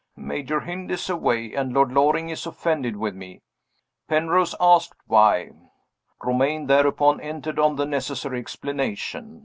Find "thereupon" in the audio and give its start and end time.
6.65-7.21